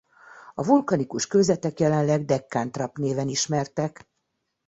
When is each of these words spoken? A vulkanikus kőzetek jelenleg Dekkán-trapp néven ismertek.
A 0.53 0.63
vulkanikus 0.65 1.27
kőzetek 1.27 1.79
jelenleg 1.79 2.25
Dekkán-trapp 2.25 2.97
néven 2.97 3.27
ismertek. 3.27 4.07